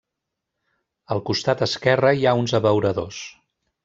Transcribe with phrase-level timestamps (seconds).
[1.15, 3.21] Al costat esquerre hi ha uns abeuradors.